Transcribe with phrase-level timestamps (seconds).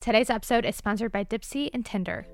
[0.00, 2.26] Today's episode is sponsored by Dipsea and Tinder.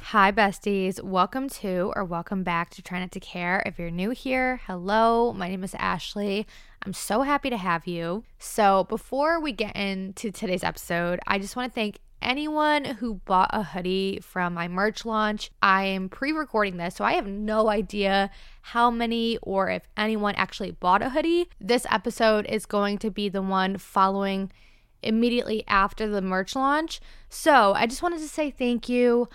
[0.00, 1.02] Hi, besties.
[1.02, 3.62] Welcome to or welcome back to Try Not to Care.
[3.66, 5.34] If you're new here, hello.
[5.34, 6.46] My name is Ashley.
[6.86, 8.24] I'm so happy to have you.
[8.38, 13.50] So, before we get into today's episode, I just want to thank anyone who bought
[13.52, 15.50] a hoodie from my merch launch.
[15.62, 18.30] I am pre recording this, so I have no idea
[18.62, 21.48] how many or if anyone actually bought a hoodie.
[21.60, 24.50] This episode is going to be the one following
[25.02, 27.00] immediately after the merch launch.
[27.28, 29.28] So, I just wanted to say thank you.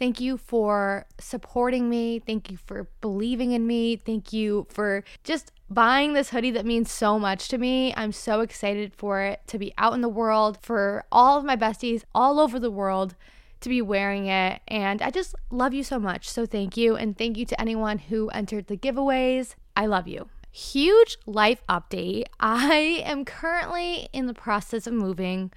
[0.00, 2.20] Thank you for supporting me.
[2.20, 3.96] Thank you for believing in me.
[3.96, 7.92] Thank you for just buying this hoodie that means so much to me.
[7.94, 11.54] I'm so excited for it to be out in the world, for all of my
[11.54, 13.14] besties all over the world
[13.60, 14.62] to be wearing it.
[14.66, 16.30] And I just love you so much.
[16.30, 16.96] So thank you.
[16.96, 19.54] And thank you to anyone who entered the giveaways.
[19.76, 20.30] I love you.
[20.50, 22.24] Huge life update.
[22.40, 25.52] I am currently in the process of moving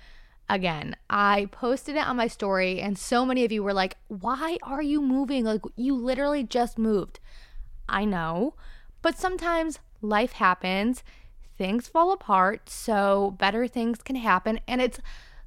[0.50, 0.96] again.
[1.10, 4.82] I posted it on my story, and so many of you were like, Why are
[4.82, 5.44] you moving?
[5.44, 7.20] Like, you literally just moved.
[7.88, 8.56] I know,
[9.02, 11.04] but sometimes life happens,
[11.58, 15.00] things fall apart, so better things can happen, and it's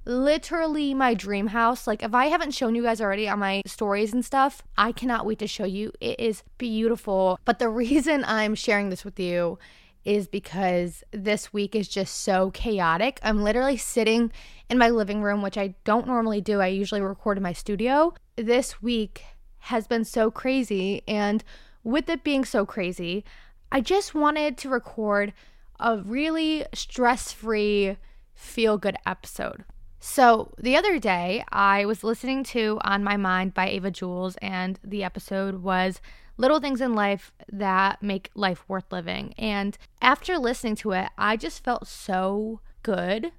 [0.05, 1.87] literally my dream house.
[1.87, 5.27] Like, if I haven't shown you guys already on my stories and stuff, I cannot
[5.27, 5.93] wait to show you.
[6.01, 7.39] It is beautiful.
[7.45, 9.59] But the reason I'm sharing this with you
[10.06, 13.19] is because this week is just so chaotic.
[13.22, 14.33] I'm literally sitting
[14.71, 16.61] in my living room, which I don't normally do.
[16.61, 18.15] I usually record in my studio.
[18.37, 19.25] This week
[19.59, 21.03] has been so crazy.
[21.09, 21.43] And
[21.83, 23.25] with it being so crazy,
[23.72, 25.33] I just wanted to record
[25.81, 27.97] a really stress free,
[28.33, 29.65] feel good episode.
[29.99, 34.78] So the other day, I was listening to On My Mind by Ava Jules, and
[34.84, 36.00] the episode was
[36.39, 39.35] Little Things in Life That Make Life Worth Living.
[39.39, 43.33] And after listening to it, I just felt so good.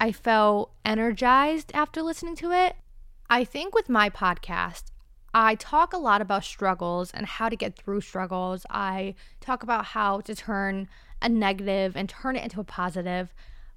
[0.00, 2.74] I felt energized after listening to it.
[3.30, 4.90] I think with my podcast,
[5.32, 8.66] I talk a lot about struggles and how to get through struggles.
[8.68, 10.88] I talk about how to turn
[11.22, 13.32] a negative and turn it into a positive.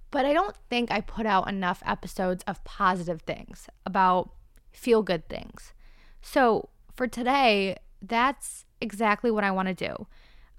[0.10, 4.32] But I don't think I put out enough episodes of positive things, about
[4.72, 5.74] feel good things.
[6.22, 7.78] So for today,
[8.08, 10.08] that's exactly what I want to do.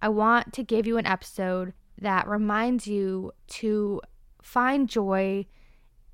[0.00, 4.00] I want to give you an episode that reminds you to
[4.42, 5.46] find joy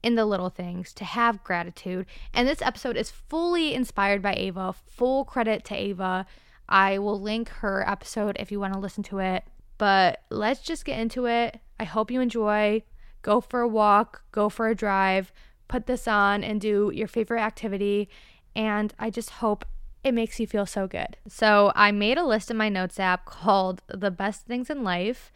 [0.03, 2.07] in the little things, to have gratitude.
[2.35, 4.73] And this episode is fully inspired by Ava.
[4.73, 6.27] Full credit to Ava.
[6.69, 9.45] I will link her episode if you want to listen to it.
[9.79, 11.61] But let's just get into it.
[11.79, 12.83] I hope you enjoy.
[13.23, 15.33] Go for a walk, go for a drive,
[15.69, 18.09] put this on and do your favorite activity.
[18.55, 19.65] And I just hope
[20.05, 21.17] it makes you feel so good.
[21.29, 25.33] So I made a list in my notes app called The Best Things in Life.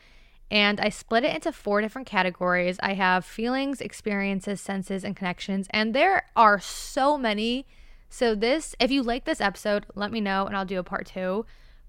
[0.51, 2.77] And I split it into four different categories.
[2.81, 5.67] I have feelings, experiences, senses, and connections.
[5.71, 7.67] And there are so many.
[8.09, 11.07] So, this, if you like this episode, let me know and I'll do a part
[11.07, 11.47] two.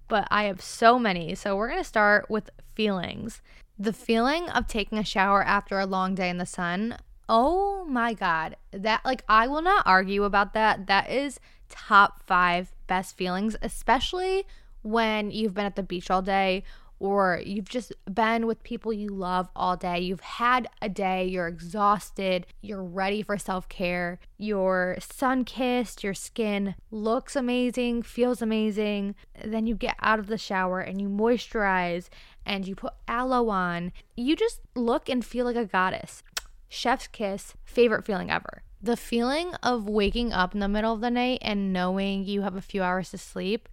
[0.08, 1.36] But I have so many.
[1.36, 3.42] So, we're going to start with feelings.
[3.78, 6.98] The feeling of taking a shower after a long day in the sun.
[7.30, 8.56] Oh my God.
[8.72, 10.88] That, like, I will not argue about that.
[10.88, 14.46] That is top five best feelings, especially
[14.82, 16.64] when you've been at the beach all day
[17.00, 20.00] or you've just been with people you love all day.
[20.00, 26.14] You've had a day, you're exhausted, you're ready for self care, you're sun kissed, your
[26.14, 29.16] skin looks amazing, feels amazing.
[29.44, 32.10] Then you get out of the shower and you moisturize
[32.46, 33.92] and you put aloe on.
[34.16, 36.24] You just look and feel like a goddess.
[36.70, 38.64] chef's kiss, favorite feeling ever.
[38.82, 42.56] The feeling of waking up in the middle of the night and knowing you have
[42.56, 43.68] a few hours to sleep.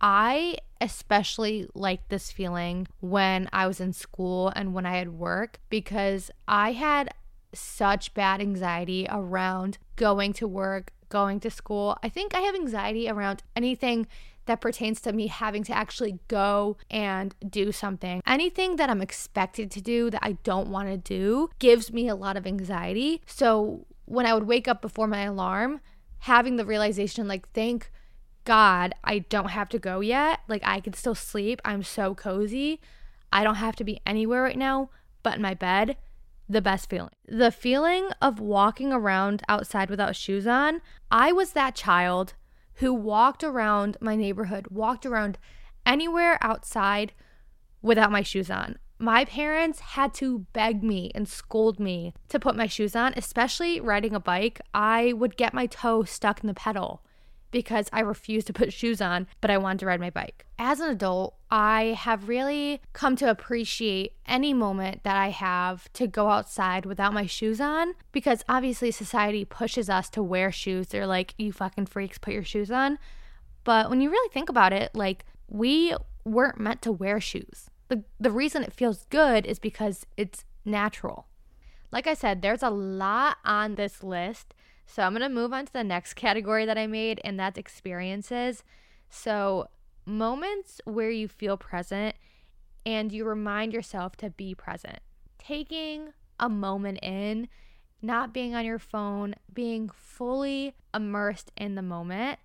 [0.00, 5.60] I especially like this feeling when I was in school and when I had work
[5.70, 7.14] because I had
[7.54, 11.96] such bad anxiety around going to work, going to school.
[12.02, 14.08] I think I have anxiety around anything
[14.46, 18.22] that pertains to me having to actually go and do something.
[18.26, 22.16] Anything that I'm expected to do that I don't want to do gives me a
[22.16, 23.22] lot of anxiety.
[23.24, 25.80] So when I would wake up before my alarm,
[26.20, 27.90] having the realization like, thank
[28.44, 30.40] God I don't have to go yet.
[30.48, 31.60] Like, I can still sleep.
[31.64, 32.80] I'm so cozy.
[33.32, 34.90] I don't have to be anywhere right now
[35.22, 35.96] but in my bed.
[36.48, 37.14] The best feeling.
[37.26, 40.80] The feeling of walking around outside without shoes on.
[41.10, 42.34] I was that child
[42.74, 45.38] who walked around my neighborhood, walked around
[45.86, 47.12] anywhere outside
[47.80, 48.78] without my shoes on.
[49.02, 53.80] My parents had to beg me and scold me to put my shoes on, especially
[53.80, 54.60] riding a bike.
[54.72, 57.02] I would get my toe stuck in the pedal
[57.50, 60.46] because I refused to put shoes on, but I wanted to ride my bike.
[60.56, 66.06] As an adult, I have really come to appreciate any moment that I have to
[66.06, 70.86] go outside without my shoes on because obviously society pushes us to wear shoes.
[70.86, 73.00] They're like, you fucking freaks, put your shoes on.
[73.64, 75.92] But when you really think about it, like, we
[76.24, 77.68] weren't meant to wear shoes.
[77.92, 81.26] The, the reason it feels good is because it's natural.
[81.90, 84.54] Like I said, there's a lot on this list
[84.86, 87.58] so I'm going to move on to the next category that I made, and that's
[87.58, 88.62] experiences.
[89.08, 89.68] So,
[90.04, 92.16] moments where you feel present
[92.84, 94.98] and you remind yourself to be present.
[95.38, 97.48] Taking a moment in,
[98.00, 102.38] not being on your phone, being fully immersed in the moment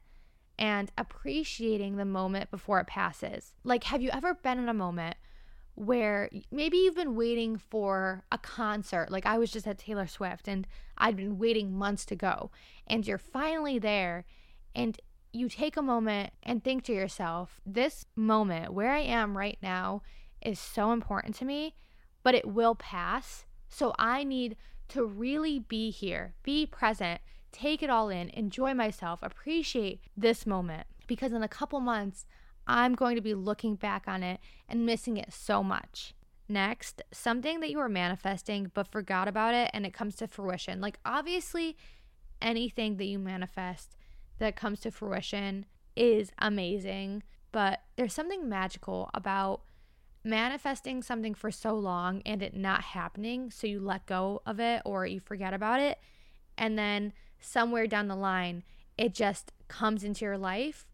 [0.60, 3.54] and appreciating the moment before it passes.
[3.64, 5.18] Like, have you ever been in a moment
[5.78, 9.12] where maybe you've been waiting for a concert.
[9.12, 10.66] Like I was just at Taylor Swift and
[10.98, 12.50] I'd been waiting months to go,
[12.88, 14.26] and you're finally there,
[14.74, 15.00] and
[15.32, 20.02] you take a moment and think to yourself, this moment where I am right now
[20.42, 21.76] is so important to me,
[22.24, 23.46] but it will pass.
[23.70, 24.58] So I need
[24.90, 27.22] to really be here, be present,
[27.52, 30.88] take it all in, enjoy myself, appreciate this moment.
[31.06, 32.26] Because in a couple months,
[32.68, 36.14] I'm going to be looking back on it and missing it so much.
[36.50, 40.80] Next, something that you were manifesting but forgot about it and it comes to fruition.
[40.80, 41.78] Like, obviously,
[42.42, 43.96] anything that you manifest
[44.40, 45.66] that comes to fruition
[45.96, 49.62] is amazing, but there's something magical about
[50.24, 53.50] manifesting something for so long and it not happening.
[53.50, 56.00] So you let go of it or you forget about it.
[56.58, 58.64] And then somewhere down the line,
[58.98, 60.86] it just comes into your life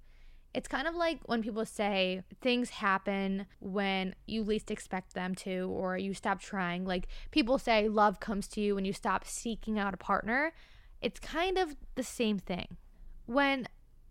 [0.53, 5.69] it's kind of like when people say things happen when you least expect them to,
[5.73, 6.85] or you stop trying.
[6.85, 10.53] Like people say love comes to you when you stop seeking out a partner.
[11.01, 12.77] It's kind of the same thing.
[13.25, 13.67] When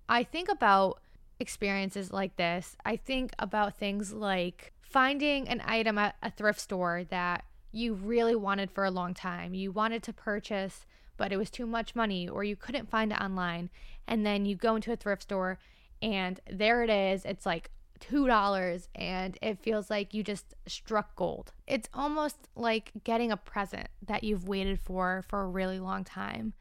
[0.08, 1.00] I think about
[1.38, 7.04] experiences like this, I think about things like finding an item at a thrift store
[7.10, 9.54] that you really wanted for a long time.
[9.54, 10.86] You wanted to purchase,
[11.16, 13.70] but it was too much money, or you couldn't find it online.
[14.06, 15.58] And then you go into a thrift store
[16.02, 17.24] and there it is.
[17.24, 17.70] It's like
[18.00, 21.52] $2 and it feels like you just struck gold.
[21.66, 26.54] It's almost like getting a present that you've waited for for a really long time.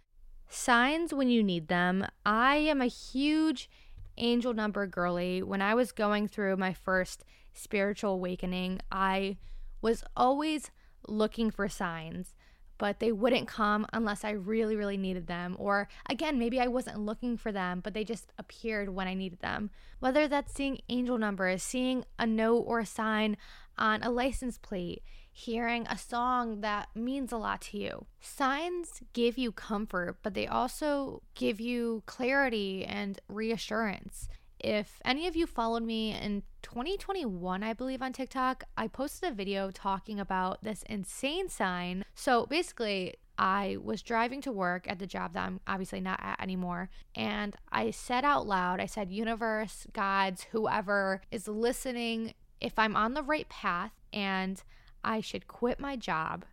[0.48, 2.06] Signs when you need them.
[2.26, 3.70] I am a huge
[4.18, 5.42] angel number girly.
[5.42, 9.38] When I was going through my first spiritual awakening, I
[9.82, 10.70] was always
[11.08, 12.36] looking for signs
[12.82, 15.56] but they wouldn't come unless I really, really needed them.
[15.60, 19.40] Or again, maybe I wasn't looking for them, but they just appeared when I needed
[19.42, 19.70] them.
[20.00, 23.38] Whether that's seeing angel numbers, seeing a note or a sign
[23.78, 28.08] on a license plate, hearing a song that means a lot to you.
[28.20, 34.28] Signs give you comfort, but they also give you clarity and reassurance
[34.64, 39.36] if any of you followed me in 2021, I believe, on TikTok, I posted a
[39.36, 42.06] video talking about this insane sign.
[42.16, 46.42] So basically, I was driving to work at the job that I'm obviously not at
[46.42, 46.90] anymore.
[47.16, 53.14] And I said out loud, I said, Universe, gods, whoever is listening, if I'm on
[53.14, 54.62] the right path and
[55.04, 56.46] I should quit my job,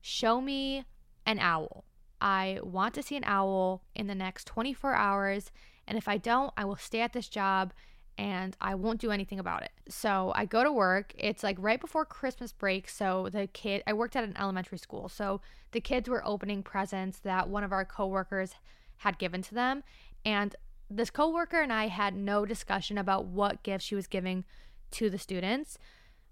[0.00, 0.84] show me
[1.26, 1.84] an owl.
[2.20, 5.50] I want to see an owl in the next 24 hours
[5.88, 7.72] and if I don't, I will stay at this job
[8.18, 9.70] and I won't do anything about it.
[9.88, 11.14] So I go to work.
[11.16, 12.88] It's like right before Christmas break.
[12.88, 15.08] So the kid, I worked at an elementary school.
[15.08, 18.54] So the kids were opening presents that one of our coworkers
[18.98, 19.84] had given to them.
[20.24, 20.56] And
[20.90, 24.44] this coworker and I had no discussion about what gift she was giving
[24.92, 25.78] to the students.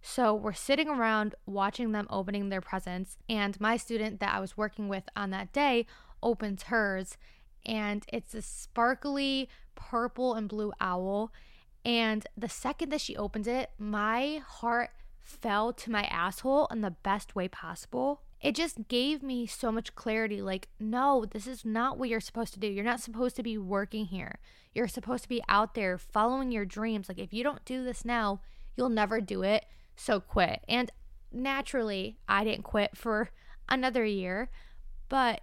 [0.02, 4.56] So we're sitting around watching them opening their presents, and my student that I was
[4.56, 5.86] working with on that day
[6.22, 7.16] opens hers,
[7.64, 11.32] and it's a sparkly purple and blue owl.
[11.86, 14.90] And the second that she opens it, my heart
[15.22, 18.22] fell to my asshole in the best way possible.
[18.40, 22.52] It just gave me so much clarity like, no, this is not what you're supposed
[22.54, 22.66] to do.
[22.66, 24.40] You're not supposed to be working here.
[24.74, 27.08] You're supposed to be out there following your dreams.
[27.08, 28.40] Like, if you don't do this now,
[28.76, 29.64] you'll never do it.
[29.94, 30.62] So quit.
[30.68, 30.90] And
[31.32, 33.30] naturally, I didn't quit for
[33.68, 34.50] another year,
[35.08, 35.40] but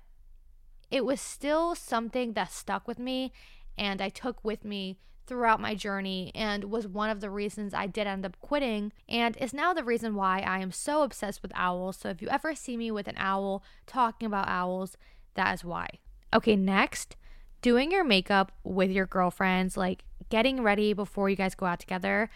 [0.92, 3.32] it was still something that stuck with me
[3.78, 7.88] and I took with me throughout my journey and was one of the reasons I
[7.88, 11.52] did end up quitting and is now the reason why I am so obsessed with
[11.56, 11.98] owls.
[11.98, 14.98] So if you ever see me with an owl talking about owls,
[15.36, 15.88] that is why.
[16.34, 17.16] Okay, next,
[17.62, 22.30] doing your makeup with your girlfriends, like getting ready before you guys go out together.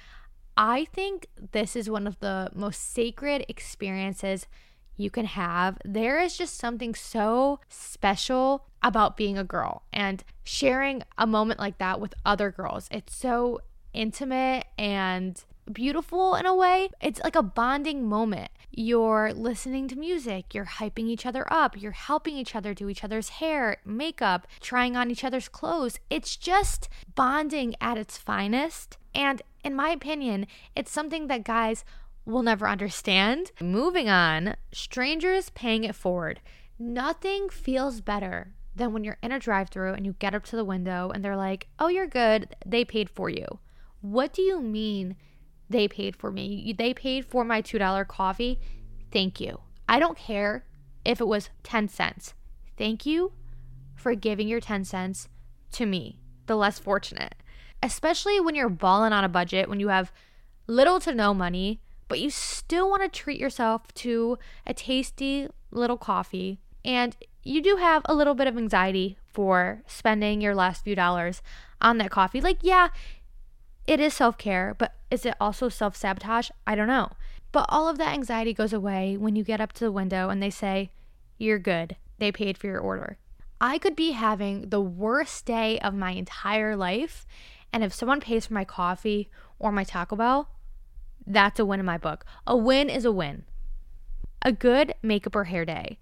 [0.55, 4.47] I think this is one of the most sacred experiences
[4.95, 5.77] you can have.
[5.85, 11.77] There is just something so special about being a girl and sharing a moment like
[11.77, 12.87] that with other girls.
[12.89, 13.59] It's so
[13.93, 16.87] intimate and beautiful in a way.
[17.01, 18.49] It's like a bonding moment.
[18.71, 23.03] You're listening to music, you're hyping each other up, you're helping each other do each
[23.03, 25.99] other's hair, makeup, trying on each other's clothes.
[26.09, 28.97] It's just bonding at its finest.
[29.13, 31.83] And in my opinion, it's something that guys
[32.23, 33.51] will never understand.
[33.61, 36.39] Moving on, strangers paying it forward.
[36.79, 40.55] Nothing feels better than when you're in a drive through and you get up to
[40.55, 42.55] the window and they're like, oh, you're good.
[42.65, 43.45] They paid for you.
[44.01, 45.15] What do you mean
[45.69, 46.73] they paid for me?
[46.77, 48.59] They paid for my $2 coffee.
[49.11, 49.59] Thank you.
[49.89, 50.65] I don't care
[51.03, 52.33] if it was 10 cents.
[52.77, 53.33] Thank you
[53.95, 55.27] for giving your 10 cents
[55.71, 57.35] to me, the less fortunate.
[57.81, 60.11] Especially when you're balling on a budget, when you have
[60.67, 65.97] little to no money, but you still want to treat yourself to a tasty little
[65.97, 66.59] coffee.
[66.85, 67.15] And
[67.47, 71.41] you do have a little bit of anxiety for spending your last few dollars
[71.81, 72.41] on that coffee.
[72.41, 72.89] Like, yeah,
[73.85, 76.49] it is self care, but is it also self sabotage?
[76.65, 77.11] I don't know.
[77.51, 80.43] But all of that anxiety goes away when you get up to the window and
[80.43, 80.91] they say,
[81.37, 81.95] You're good.
[82.19, 83.17] They paid for your order.
[83.61, 87.25] I could be having the worst day of my entire life.
[87.71, 90.49] And if someone pays for my coffee or my Taco Bell,
[91.25, 92.25] that's a win in my book.
[92.45, 93.45] A win is a win.
[94.41, 95.97] A good makeup or hair day.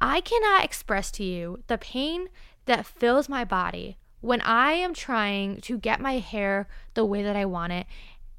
[0.00, 2.28] I cannot express to you the pain
[2.66, 7.36] that fills my body when I am trying to get my hair the way that
[7.36, 7.86] I want it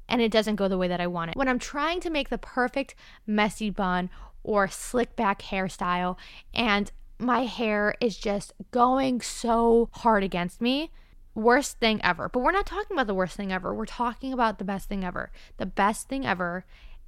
[0.08, 1.36] and it doesn't go the way that I want it.
[1.36, 2.94] When I'm trying to make the perfect
[3.26, 4.10] messy bun
[4.42, 6.16] or slick back hairstyle
[6.52, 10.90] and my hair is just going so hard against me
[11.34, 12.28] worst thing ever.
[12.28, 13.74] But we're not talking about the worst thing ever.
[13.74, 15.30] We're talking about the best thing ever.
[15.58, 16.64] The best thing ever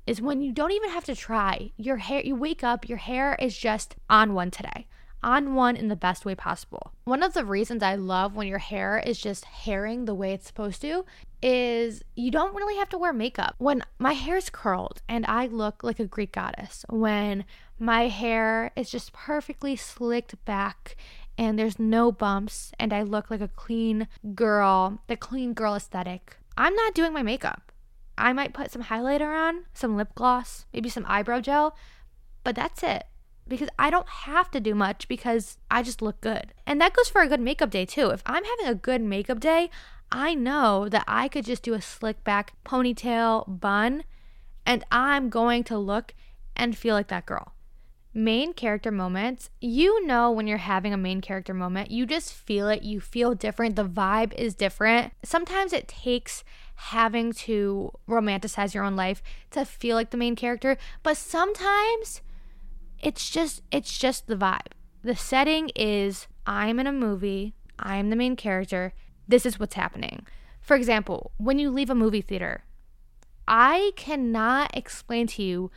[0.07, 1.73] is when you don't even have to try.
[1.77, 4.87] Your hair, you wake up, your hair is just on one today.
[5.23, 6.93] On one in the best way possible.
[7.05, 10.49] One of the reasons I love when your hair is just hairing the way it's
[10.49, 11.05] supposed to
[11.41, 13.55] is you don't really have to wear makeup.
[13.59, 17.45] When my hair's curled and I look like a Greek goddess, when
[17.79, 20.97] my hair is just perfectly slicked back
[21.39, 26.37] and there's no bumps and I look like a clean girl, the clean girl aesthetic.
[26.57, 27.72] I'm not doing my makeup.
[28.23, 31.77] I might put some highlighter on, some lip gloss, maybe some eyebrow gel,
[32.45, 33.05] but that's it.
[33.49, 36.55] Because I don't have to do much because I just look good.
[36.65, 38.11] And that goes for a good makeup day too.
[38.11, 39.71] If I'm having a good makeup day,
[40.13, 44.05] I know that I could just do a slick back ponytail bun
[44.65, 46.15] and I'm going to look
[46.55, 47.53] and feel like that girl
[48.15, 52.69] main character moments, you know when you're having a main character moment, you just feel
[52.69, 55.13] it, you feel different, the vibe is different.
[55.23, 60.77] Sometimes it takes having to romanticize your own life to feel like the main character,
[61.03, 62.21] but sometimes
[63.01, 64.73] it's just it's just the vibe.
[65.03, 68.93] The setting is I'm in a movie, I'm the main character,
[69.27, 70.27] this is what's happening.
[70.61, 72.65] For example, when you leave a movie theater,
[73.49, 75.71] I cannot explain to you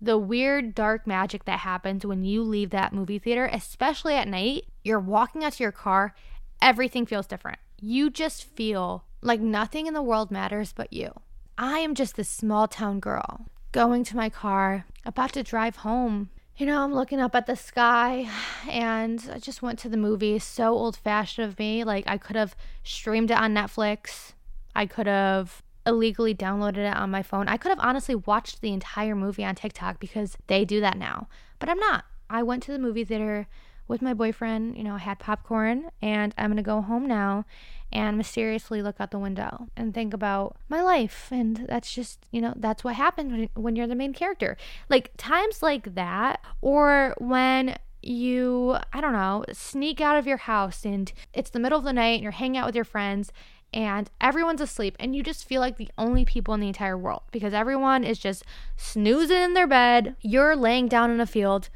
[0.00, 4.64] the weird dark magic that happens when you leave that movie theater, especially at night,
[4.82, 6.14] you're walking out to your car,
[6.62, 7.58] everything feels different.
[7.80, 11.12] You just feel like nothing in the world matters but you.
[11.58, 16.30] I am just this small town girl going to my car, about to drive home.
[16.56, 18.28] You know, I'm looking up at the sky
[18.68, 20.38] and I just went to the movie.
[20.38, 21.84] So old fashioned of me.
[21.84, 24.32] Like, I could have streamed it on Netflix.
[24.74, 27.48] I could have illegally downloaded it on my phone.
[27.48, 31.28] I could have honestly watched the entire movie on TikTok because they do that now,
[31.58, 32.04] but I'm not.
[32.28, 33.48] I went to the movie theater
[33.88, 34.76] with my boyfriend.
[34.76, 37.44] You know, I had popcorn and I'm to go home now
[37.92, 41.28] and mysteriously look out the window and think about my life.
[41.32, 44.56] And that's just, you know, that's what happens when you're the main character.
[44.88, 50.84] Like times like that, or when you, I don't know, sneak out of your house
[50.84, 53.32] and it's the middle of the night and you're hanging out with your friends
[53.72, 57.22] and everyone's asleep and you just feel like the only people in the entire world
[57.30, 58.44] because everyone is just
[58.76, 60.16] snoozing in their bed.
[60.20, 61.68] You're laying down in a field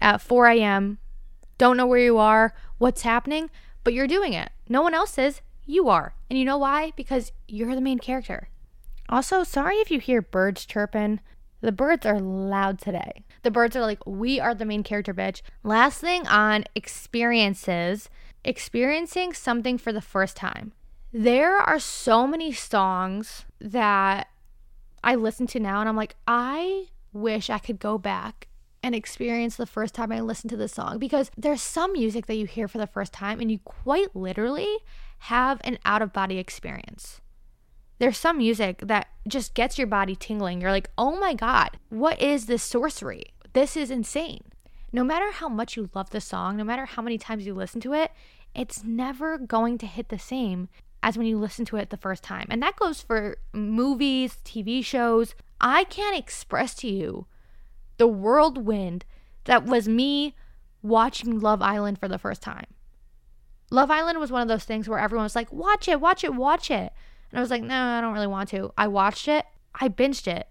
[0.00, 0.98] at 4 a.m.,
[1.58, 3.50] don't know where you are, what's happening,
[3.84, 4.50] but you're doing it.
[4.68, 5.42] No one else is.
[5.66, 6.14] You are.
[6.30, 6.92] And you know why?
[6.96, 8.48] Because you're the main character.
[9.08, 11.20] Also, sorry if you hear birds chirping.
[11.60, 13.24] The birds are loud today.
[13.42, 15.42] The birds are like, we are the main character, bitch.
[15.62, 18.08] Last thing on experiences
[18.44, 20.72] experiencing something for the first time.
[21.12, 24.28] There are so many songs that
[25.02, 28.46] I listen to now, and I'm like, I wish I could go back
[28.82, 32.36] and experience the first time I listened to this song because there's some music that
[32.36, 34.78] you hear for the first time and you quite literally
[35.20, 37.20] have an out of body experience.
[37.98, 40.60] There's some music that just gets your body tingling.
[40.60, 43.24] You're like, oh my God, what is this sorcery?
[43.52, 44.44] This is insane.
[44.92, 47.80] No matter how much you love the song, no matter how many times you listen
[47.82, 48.12] to it,
[48.54, 50.68] it's never going to hit the same
[51.02, 52.46] as when you listen to it the first time.
[52.50, 55.34] And that goes for movies, TV shows.
[55.60, 57.26] I can't express to you
[57.96, 59.04] the whirlwind
[59.44, 60.34] that was me
[60.82, 62.66] watching Love Island for the first time.
[63.70, 66.34] Love Island was one of those things where everyone was like, watch it, watch it,
[66.34, 66.92] watch it.
[67.30, 68.72] And I was like, no, I don't really want to.
[68.76, 70.48] I watched it, I binged it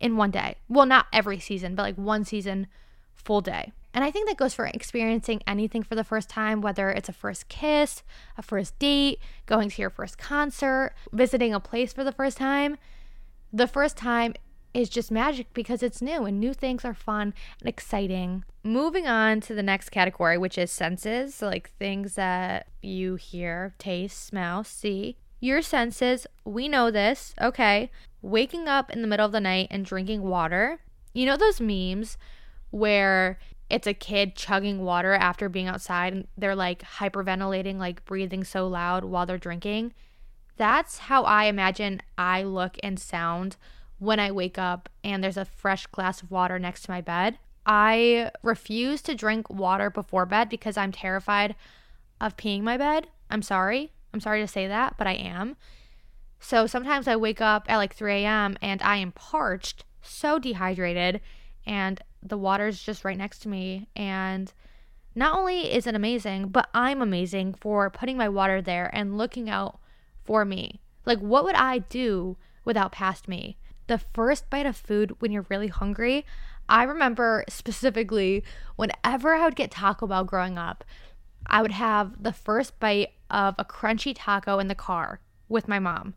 [0.00, 0.56] in one day.
[0.68, 2.66] Well, not every season, but like one season
[3.14, 3.72] full day.
[3.96, 7.14] And I think that goes for experiencing anything for the first time, whether it's a
[7.14, 8.02] first kiss,
[8.36, 12.76] a first date, going to your first concert, visiting a place for the first time.
[13.54, 14.34] The first time
[14.74, 18.44] is just magic because it's new and new things are fun and exciting.
[18.62, 23.74] Moving on to the next category, which is senses, so like things that you hear,
[23.78, 25.16] taste, smell, see.
[25.40, 27.90] Your senses, we know this, okay.
[28.20, 30.80] Waking up in the middle of the night and drinking water.
[31.14, 32.18] You know those memes
[32.70, 38.44] where it's a kid chugging water after being outside and they're like hyperventilating, like breathing
[38.44, 39.92] so loud while they're drinking.
[40.56, 43.56] That's how I imagine I look and sound
[43.98, 47.38] when I wake up and there's a fresh glass of water next to my bed.
[47.66, 51.56] I refuse to drink water before bed because I'm terrified
[52.20, 53.08] of peeing my bed.
[53.28, 53.92] I'm sorry.
[54.14, 55.56] I'm sorry to say that, but I am.
[56.38, 58.56] So sometimes I wake up at like 3 a.m.
[58.62, 61.20] and I am parched, so dehydrated,
[61.66, 63.88] and the water's just right next to me.
[63.96, 64.52] And
[65.14, 69.48] not only is it amazing, but I'm amazing for putting my water there and looking
[69.48, 69.78] out
[70.24, 70.80] for me.
[71.04, 73.56] Like, what would I do without past me?
[73.86, 76.26] The first bite of food when you're really hungry,
[76.68, 80.84] I remember specifically whenever I would get Taco Bell growing up,
[81.46, 85.78] I would have the first bite of a crunchy taco in the car with my
[85.78, 86.14] mom.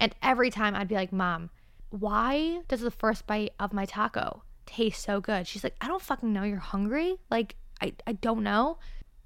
[0.00, 1.50] And every time I'd be like, Mom,
[1.90, 5.46] why does the first bite of my taco tastes so good.
[5.46, 7.16] She's like, I don't fucking know you're hungry.
[7.30, 8.78] Like, I, I don't know.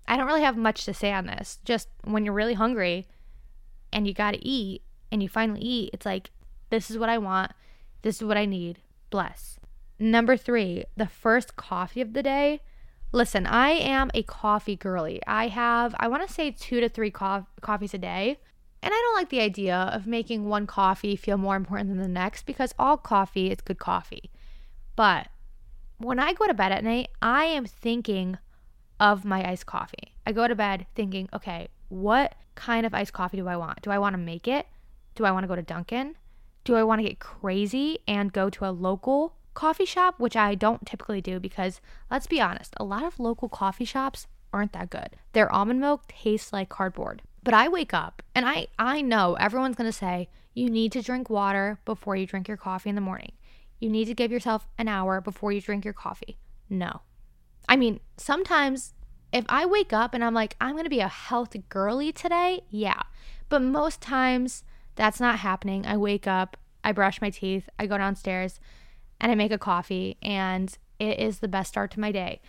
[0.09, 1.59] I don't really have much to say on this.
[1.65, 3.07] Just when you're really hungry
[3.93, 6.31] and you got to eat and you finally eat, it's like,
[6.71, 7.53] this is what I want.
[8.03, 8.79] This is what I need.
[9.11, 9.59] Bless.
[9.99, 12.61] Number three, the first coffee of the day.
[13.13, 15.21] Listen, I am a coffee girly.
[15.27, 18.39] I have, I want to say two to three co- coffees a day.
[18.83, 22.09] And I don't like the idea of making one coffee feel more important than the
[22.09, 24.31] next because all coffee is good coffee.
[24.97, 25.29] But
[25.99, 28.39] when I go to bed at night, I am thinking
[28.99, 30.15] of my iced coffee.
[30.27, 33.83] I go to bed thinking, okay, what kind of iced coffee do I want?
[33.83, 34.67] Do I want to make it?
[35.15, 36.17] Do I want to go to Dunkin'?
[36.65, 40.55] Do I want to get crazy and go to a local coffee shop, which I
[40.55, 41.81] don't typically do because
[42.11, 45.17] let's be honest, a lot of local coffee shops aren't that good.
[45.33, 47.23] Their almond milk tastes like cardboard.
[47.45, 51.03] But I wake up and I I know everyone's going to say you need to
[51.03, 53.33] drink water before you drink your coffee in the morning
[53.79, 56.39] you need to give yourself an hour before you drink your coffee.
[56.69, 57.03] No.
[57.69, 58.95] I mean, sometimes
[59.33, 62.63] if I wake up and I'm like, I'm going to be a healthy girly today,
[62.71, 63.03] yeah.
[63.49, 65.85] But most times that's not happening.
[65.87, 68.61] I wake up, I brush my teeth, I go downstairs,
[69.21, 72.41] and I make a coffee, and it is the best start to my day.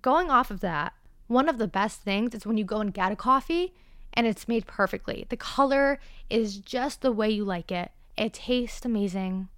[0.00, 0.92] Going off of that,
[1.26, 3.74] one of the best things is when you go and get a coffee
[4.14, 5.26] and it's made perfectly.
[5.28, 5.98] The color
[6.30, 7.90] is just the way you like it.
[8.16, 9.48] It tastes amazing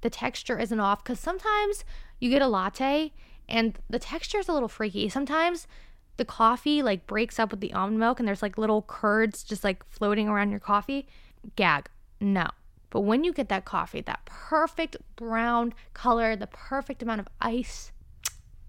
[0.00, 1.84] the texture isn't off because sometimes
[2.20, 3.12] you get a latte
[3.48, 5.08] and the texture is a little freaky.
[5.08, 5.66] Sometimes
[6.16, 9.64] the coffee like breaks up with the almond milk and there's like little curds just
[9.64, 11.06] like floating around your coffee.
[11.56, 11.88] Gag.
[12.20, 12.48] No.
[12.90, 17.92] But when you get that coffee, that perfect brown color, the perfect amount of ice,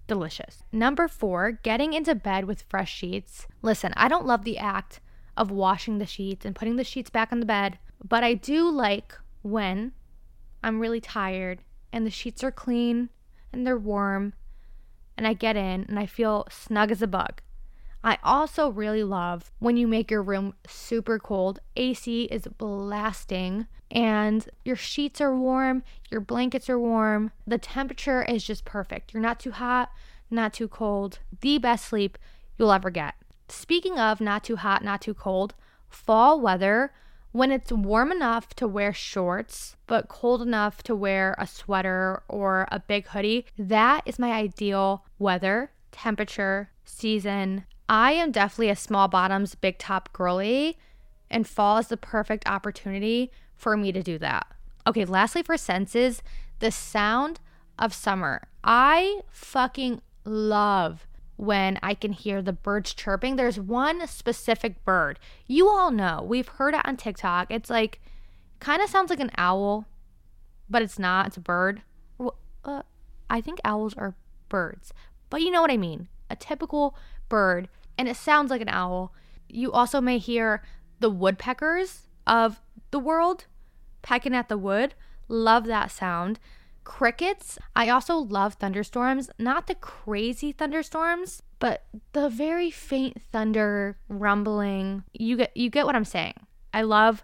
[0.06, 0.62] delicious.
[0.72, 3.46] Number four, getting into bed with fresh sheets.
[3.62, 5.00] Listen, I don't love the act
[5.36, 8.68] of washing the sheets and putting the sheets back on the bed, but I do
[8.68, 9.92] like when
[10.62, 13.10] I'm really tired and the sheets are clean
[13.52, 14.34] and they're warm
[15.16, 17.42] and I get in and I feel snug as a bug.
[18.02, 21.60] I also really love when you make your room super cold.
[21.76, 27.32] AC is blasting and your sheets are warm, your blankets are warm.
[27.46, 29.12] The temperature is just perfect.
[29.12, 29.90] You're not too hot,
[30.30, 31.18] not too cold.
[31.40, 32.16] The best sleep
[32.56, 33.16] you'll ever get.
[33.48, 35.54] Speaking of not too hot, not too cold,
[35.88, 36.92] fall weather,
[37.32, 42.66] when it's warm enough to wear shorts, but cold enough to wear a sweater or
[42.72, 47.64] a big hoodie, that is my ideal weather, temperature, season.
[47.88, 50.76] I am definitely a small bottoms, big top girly,
[51.30, 54.46] and fall is the perfect opportunity for me to do that.
[54.86, 56.22] Okay, lastly, for senses,
[56.58, 57.38] the sound
[57.78, 58.42] of summer.
[58.64, 61.06] I fucking love
[61.40, 63.36] when I can hear the birds chirping.
[63.36, 65.18] There's one specific bird.
[65.46, 67.50] You all know, we've heard it on TikTok.
[67.50, 67.98] It's like,
[68.58, 69.86] kind of sounds like an owl,
[70.68, 71.28] but it's not.
[71.28, 71.80] It's a bird.
[72.62, 72.82] Uh,
[73.30, 74.14] I think owls are
[74.50, 74.92] birds,
[75.30, 76.08] but you know what I mean.
[76.28, 76.94] A typical
[77.30, 79.14] bird and it sounds like an owl.
[79.48, 80.62] You also may hear
[80.98, 83.46] the woodpeckers of the world
[84.02, 84.94] pecking at the wood.
[85.26, 86.38] Love that sound.
[86.90, 87.56] Crickets.
[87.76, 95.04] I also love thunderstorms, not the crazy thunderstorms, but the very faint thunder rumbling.
[95.12, 96.34] You get you get what I'm saying.
[96.74, 97.22] I love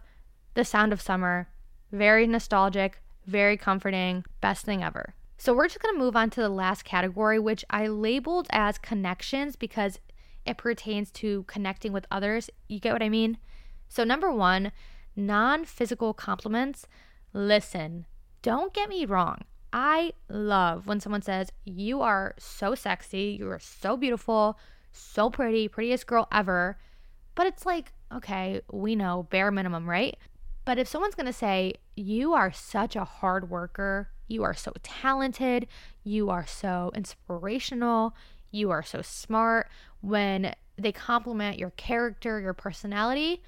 [0.55, 1.48] the sound of summer.
[1.90, 5.14] Very nostalgic, very comforting, best thing ever.
[5.37, 8.79] So we're just going to move on to the last category which I labeled as
[8.79, 9.98] connections because
[10.46, 12.50] it pertains to connecting with others.
[12.68, 13.38] You get what I mean?
[13.88, 14.70] So, number one,
[15.16, 16.87] non physical compliments.
[17.33, 18.07] Listen,
[18.42, 19.42] don't get me wrong.
[19.72, 24.59] I love when someone says, You are so sexy, you are so beautiful,
[24.92, 26.79] so pretty, prettiest girl ever.
[27.35, 30.16] But it's like, okay, we know bare minimum, right?
[30.64, 35.66] But if someone's gonna say, You are such a hard worker, you are so talented,
[36.02, 38.14] you are so inspirational,
[38.50, 39.68] you are so smart,
[40.00, 43.42] when they compliment your character, your personality,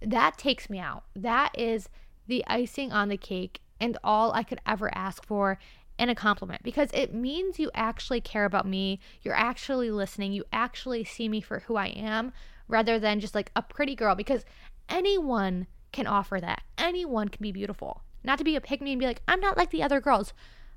[0.00, 1.04] that takes me out.
[1.14, 1.88] That is
[2.26, 5.58] the icing on the cake and all I could ever ask for
[5.98, 9.00] in a compliment because it means you actually care about me.
[9.22, 10.32] You're actually listening.
[10.32, 12.32] You actually see me for who I am
[12.68, 14.44] rather than just like a pretty girl because
[14.88, 16.62] anyone can offer that.
[16.76, 18.02] Anyone can be beautiful.
[18.22, 20.32] Not to be a pick me and be like, I'm not like the other girls,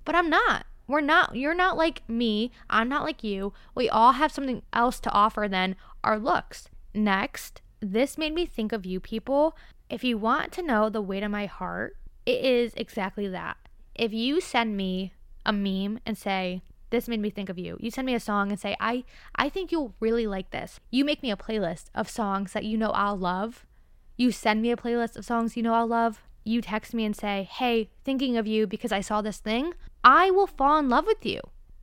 [0.06, 0.66] but I'm not.
[0.88, 2.52] We're not, you're not like me.
[2.70, 3.54] I'm not like you.
[3.76, 6.70] We all have something else to offer than our looks.
[6.94, 9.56] Next, this made me think of you people.
[9.90, 13.58] If you want to know the weight of my heart, it is exactly that.
[13.96, 15.14] If you send me
[15.46, 17.78] a meme and say, this made me think of you.
[17.80, 19.04] You send me a song and say, I,
[19.36, 20.80] I think you'll really like this.
[20.90, 23.66] You make me a playlist of songs that you know I'll love.
[24.18, 26.22] You send me a playlist of songs you know I'll love.
[26.44, 29.74] You text me and say, Hey, thinking of you because I saw this thing.
[30.04, 31.42] I will fall in love with you.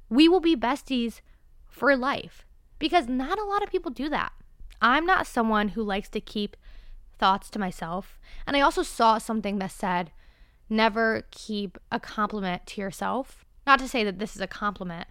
[0.09, 1.20] We will be besties
[1.68, 2.44] for life
[2.79, 4.33] because not a lot of people do that.
[4.81, 6.57] I'm not someone who likes to keep
[7.18, 8.18] thoughts to myself.
[8.46, 10.11] And I also saw something that said,
[10.68, 13.44] never keep a compliment to yourself.
[13.66, 15.09] Not to say that this is a compliment,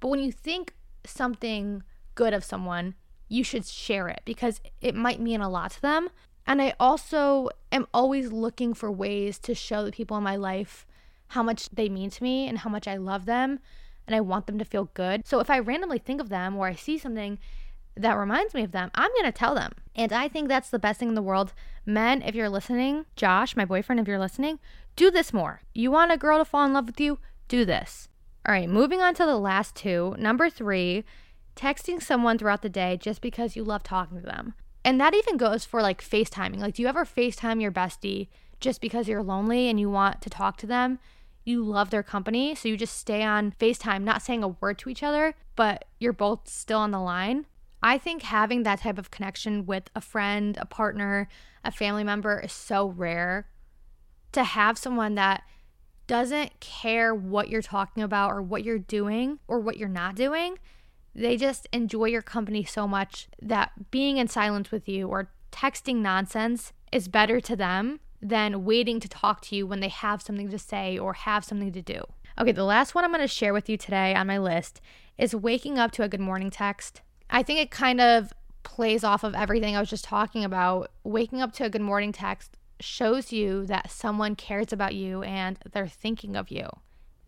[0.00, 1.82] but when you think something
[2.14, 2.94] good of someone,
[3.28, 6.08] you should share it because it might mean a lot to them.
[6.46, 10.86] And I also am always looking for ways to show the people in my life
[11.28, 13.60] how much they mean to me and how much I love them
[14.06, 15.26] and I want them to feel good.
[15.26, 17.38] So if I randomly think of them or I see something
[17.96, 19.72] that reminds me of them, I'm going to tell them.
[19.94, 21.52] And I think that's the best thing in the world.
[21.86, 24.58] Men, if you're listening, Josh, my boyfriend, if you're listening,
[24.96, 25.62] do this more.
[25.74, 27.18] You want a girl to fall in love with you?
[27.48, 28.08] Do this.
[28.46, 30.14] All right, moving on to the last two.
[30.18, 31.04] Number three,
[31.56, 34.54] texting someone throughout the day just because you love talking to them.
[34.84, 36.58] And that even goes for like FaceTiming.
[36.58, 38.28] Like, do you ever FaceTime your bestie
[38.60, 40.98] just because you're lonely and you want to talk to them?
[41.44, 42.54] you love their company.
[42.54, 46.12] So you just stay on FaceTime, not saying a word to each other, but you're
[46.12, 47.46] both still on the line.
[47.82, 51.28] I think having that type of connection with a friend, a partner,
[51.64, 53.46] a family member is so rare.
[54.32, 55.42] To have someone that
[56.06, 60.58] doesn't care what you're talking about or what you're doing or what you're not doing,
[61.14, 65.96] they just enjoy your company so much that being in silence with you or texting
[65.96, 70.50] nonsense is better to them than waiting to talk to you when they have something
[70.50, 72.02] to say or have something to do.
[72.38, 74.80] Okay, the last one I'm going to share with you today on my list
[75.18, 77.02] is waking up to a good morning text.
[77.28, 80.90] I think it kind of plays off of everything I was just talking about.
[81.04, 85.58] Waking up to a good morning text shows you that someone cares about you and
[85.72, 86.68] they're thinking of you.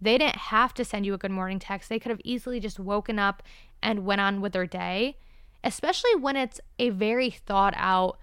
[0.01, 1.89] They didn't have to send you a good morning text.
[1.89, 3.43] They could have easily just woken up
[3.83, 5.17] and went on with their day,
[5.63, 8.19] especially when it's a very thought out,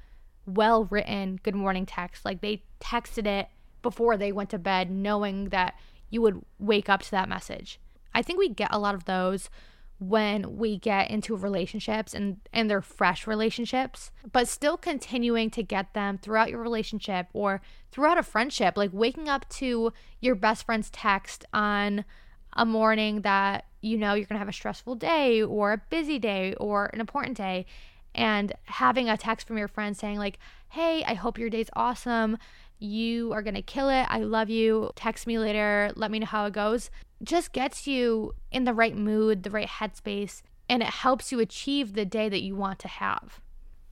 [0.46, 2.26] well written good morning text.
[2.26, 3.48] Like they texted it
[3.82, 5.76] before they went to bed, knowing that
[6.10, 7.80] you would wake up to that message.
[8.14, 9.50] I think we get a lot of those
[10.00, 15.94] when we get into relationships and and they're fresh relationships but still continuing to get
[15.94, 20.90] them throughout your relationship or throughout a friendship like waking up to your best friend's
[20.90, 22.06] text on
[22.54, 26.18] a morning that you know you're going to have a stressful day or a busy
[26.18, 27.66] day or an important day
[28.16, 32.38] and having a text from your friend saying like hey i hope your day's awesome
[32.80, 34.06] you are going to kill it.
[34.10, 34.92] I love you.
[34.96, 35.92] Text me later.
[35.96, 36.90] Let me know how it goes.
[37.22, 41.94] Just gets you in the right mood, the right headspace, and it helps you achieve
[41.94, 43.42] the day that you want to have.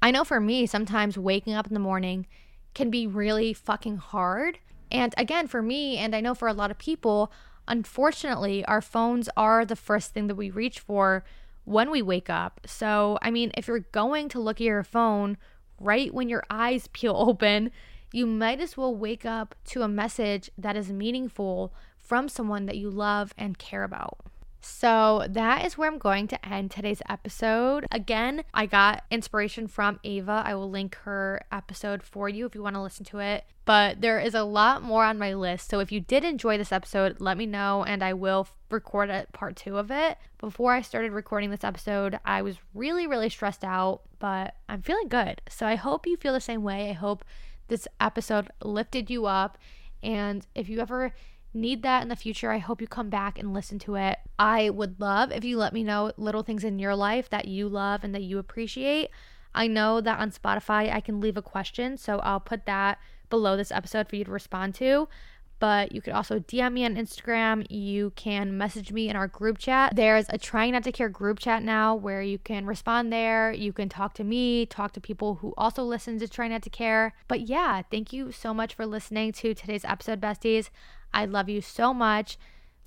[0.02, 2.28] I know for me, sometimes waking up in the morning
[2.74, 4.60] can be really fucking hard.
[4.92, 7.32] And again, for me, and I know for a lot of people,
[7.68, 11.26] unfortunately, our phones are the first thing that we reach for
[11.66, 12.62] when we wake up.
[12.66, 15.38] So, I mean, if you're going to look at your phone
[15.80, 17.72] right when your eyes peel open,
[18.12, 22.78] you might as well wake up to a message that is meaningful from someone that
[22.78, 24.20] you love and care about.
[24.60, 27.86] So that is where I'm going to end today's episode.
[27.92, 30.44] Again, I got inspiration from Ava.
[30.46, 33.46] I will link her episode for you if you want to listen to it.
[33.66, 35.70] But there is a lot more on my list.
[35.70, 39.26] So if you did enjoy this episode, let me know and I will record a
[39.32, 40.18] part two of it.
[40.38, 45.08] Before I started recording this episode, I was really, really stressed out, but I'm feeling
[45.08, 45.42] good.
[45.50, 46.90] So I hope you feel the same way.
[46.90, 47.24] I hope
[47.68, 49.58] this episode lifted you up.
[50.04, 51.14] And if you ever
[51.54, 54.18] need that in the future, I hope you come back and listen to it.
[54.38, 57.68] I would love if you let me know little things in your life that you
[57.68, 59.10] love and that you appreciate.
[59.56, 63.00] I know that on Spotify I can leave a question, so I'll put that
[63.30, 65.10] below this episode for you to respond to
[65.60, 67.66] but you could also DM me on Instagram.
[67.70, 69.96] You can message me in our group chat.
[69.96, 73.52] There's a Trying Not to Care group chat now where you can respond there.
[73.52, 76.70] You can talk to me, talk to people who also listen to Try Not to
[76.70, 77.14] Care.
[77.28, 80.70] But yeah, thank you so much for listening to today's episode, besties.
[81.14, 82.38] I love you so much.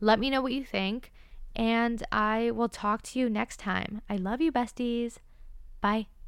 [0.00, 1.12] Let me know what you think,
[1.54, 4.00] and I will talk to you next time.
[4.08, 5.16] I love you, besties.
[5.80, 6.19] Bye.